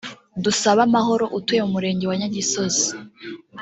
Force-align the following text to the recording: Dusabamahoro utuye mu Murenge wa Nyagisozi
Dusabamahoro 0.43 1.25
utuye 1.37 1.61
mu 1.63 1.71
Murenge 1.75 2.03
wa 2.09 2.15
Nyagisozi 2.19 2.87